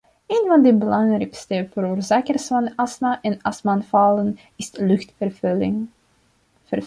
Een 0.27 0.45
van 0.47 0.61
de 0.61 0.73
belangrijkste 0.73 1.67
veroorzakers 1.71 2.47
van 2.47 2.75
astma 2.75 3.21
en 3.21 3.41
astma-aanvallen 3.41 4.39
is 4.55 4.71
luchtvervuiling. 4.75 5.87